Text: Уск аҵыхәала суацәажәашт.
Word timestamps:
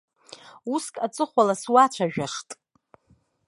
Уск 0.73 0.95
аҵыхәала 1.05 1.55
суацәажәашт. 1.61 2.49